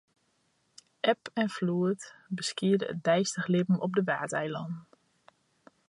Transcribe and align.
Eb 1.01 1.29
en 1.41 1.49
floed 1.57 2.01
beskiede 2.37 2.85
it 2.87 3.03
deistich 3.07 3.47
libben 3.47 3.79
op 3.81 3.93
de 3.93 4.03
Waadeilannen. 4.03 4.87